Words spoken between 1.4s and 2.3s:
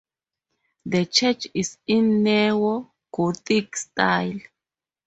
is in